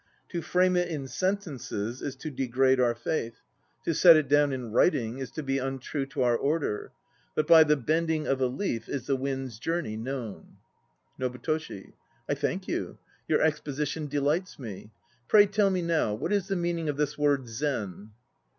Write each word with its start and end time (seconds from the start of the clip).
To 0.29 0.41
frame 0.41 0.75
it 0.77 0.87
in 0.87 1.07
sentences 1.07 2.01
is 2.01 2.15
to 2.15 2.31
degrade 2.31 2.79
our 2.79 2.95
faith; 2.95 3.35
to 3.85 3.93
set 3.93 4.17
it 4.17 4.27
down 4.27 4.51
in 4.51 4.71
writing 4.71 5.19
is 5.19 5.29
to 5.33 5.43
be 5.43 5.59
untrue 5.59 6.07
to 6.07 6.23
our 6.23 6.35
Order; 6.35 6.91
but 7.35 7.45
by 7.45 7.63
the 7.63 7.77
bending 7.77 8.25
of 8.25 8.41
a 8.41 8.47
leaf 8.47 8.89
is 8.89 9.05
the 9.05 9.15
wind's 9.15 9.59
journey 9.59 9.97
known. 9.97 10.57
NOBUTOSHI. 11.19 11.93
I 12.27 12.33
thank 12.33 12.67
you; 12.67 12.97
your 13.27 13.41
exposition 13.43 14.07
delights 14.07 14.57
me. 14.57 14.89
Pray 15.27 15.45
tell 15.45 15.69
me 15.69 15.83
now, 15.83 16.15
what 16.15 16.33
is 16.33 16.47
the 16.47 16.55
meaning 16.55 16.89
of 16.89 16.97
this 16.97 17.15
word 17.15 17.47
"Zen"? 17.47 18.09